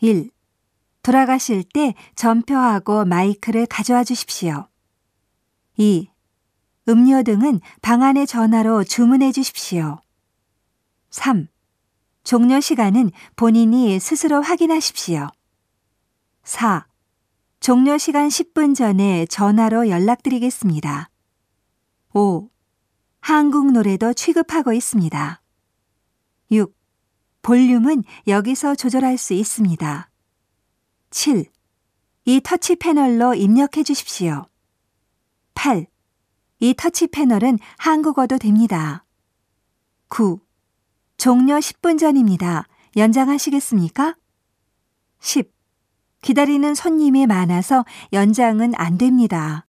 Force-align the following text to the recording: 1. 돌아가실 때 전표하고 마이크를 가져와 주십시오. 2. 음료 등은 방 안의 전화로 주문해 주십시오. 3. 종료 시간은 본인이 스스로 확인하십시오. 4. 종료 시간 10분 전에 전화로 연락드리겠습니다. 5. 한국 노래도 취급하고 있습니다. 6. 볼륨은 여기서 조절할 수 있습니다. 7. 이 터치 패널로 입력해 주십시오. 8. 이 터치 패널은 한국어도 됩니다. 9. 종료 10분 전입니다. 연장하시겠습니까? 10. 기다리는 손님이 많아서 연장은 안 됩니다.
1. 0.00 0.30
돌아가실 1.02 1.64
때 1.64 1.94
전표하고 2.16 3.04
마이크를 3.04 3.66
가져와 3.66 4.04
주십시오. 4.04 4.68
2. 5.78 6.10
음료 6.88 7.22
등은 7.22 7.60
방 7.80 8.02
안의 8.02 8.26
전화로 8.26 8.84
주문해 8.84 9.32
주십시오. 9.32 10.00
3. 11.10 11.48
종료 12.24 12.60
시간은 12.60 13.10
본인이 13.36 13.98
스스로 13.98 14.42
확인하십시오. 14.42 15.28
4. 16.44 16.86
종료 17.60 17.96
시간 17.98 18.28
10분 18.28 18.74
전에 18.74 19.26
전화로 19.26 19.88
연락드리겠습니다. 19.88 21.10
5. 22.12 22.50
한국 23.20 23.72
노래도 23.72 24.12
취급하고 24.12 24.72
있습니다. 24.72 25.40
6. 26.50 26.74
볼륨은 27.46 28.02
여기서 28.26 28.74
조절할 28.74 29.16
수 29.16 29.32
있습니다. 29.32 30.10
7. 31.10 31.44
이 32.24 32.40
터치 32.42 32.74
패널로 32.74 33.34
입력해 33.34 33.84
주십시오. 33.84 34.46
8. 35.54 35.86
이 36.58 36.74
터치 36.74 37.06
패널은 37.06 37.60
한국어도 37.78 38.38
됩니다. 38.38 39.04
9. 40.08 40.40
종료 41.18 41.54
10분 41.58 42.00
전입니다. 42.00 42.66
연장하시겠습니까? 42.96 44.16
10. 45.20 45.48
기다리는 46.22 46.74
손님이 46.74 47.28
많아서 47.28 47.84
연장은 48.12 48.72
안 48.74 48.98
됩니다. 48.98 49.68